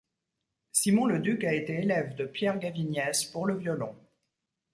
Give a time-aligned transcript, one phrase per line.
[0.71, 3.95] Simon Leduc a été élève de Pierre Gaviniès pour le violon.